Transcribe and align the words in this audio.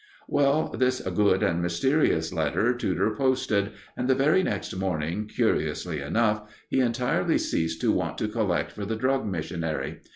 Well, 0.27 0.69
this 0.69 0.99
good 0.99 1.43
and 1.43 1.61
mysterious 1.61 2.33
letter 2.33 2.73
Tudor 2.73 3.15
posted, 3.15 3.73
and 3.95 4.07
the 4.07 4.15
very 4.15 4.41
next 4.41 4.75
morning, 4.75 5.27
curiously 5.27 6.01
enough, 6.01 6.41
he 6.69 6.79
entirely 6.79 7.37
ceased 7.37 7.81
to 7.81 7.91
want 7.91 8.17
to 8.17 8.27
collect 8.27 8.71
for 8.71 8.83
the 8.83 8.95
Drug 8.95 9.27
Missionary. 9.27 10.01